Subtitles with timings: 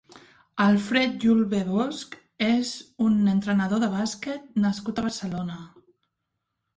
[0.63, 2.15] Alfred Julbe Bosch
[2.45, 2.71] és
[3.09, 5.59] un entrenador de bàsquet nascut a Barcelona.